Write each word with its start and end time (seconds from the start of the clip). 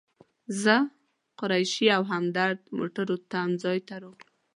زه، 0.61 0.75
قریشي 1.39 1.87
او 1.97 2.03
همدرد 2.13 2.59
موټرو 2.77 3.15
تم 3.31 3.49
ځای 3.63 3.79
ته 3.87 3.95
راغلو. 4.03 4.29